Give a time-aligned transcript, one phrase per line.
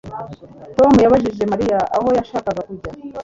[0.77, 2.89] Tom yabajije Mariya aho yashakaga kujya